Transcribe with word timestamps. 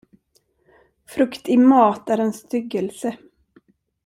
Frukt 1.05 1.49
i 1.49 1.57
mat 1.57 2.09
är 2.09 2.17
en 2.17 2.33
styggelse. 2.33 3.17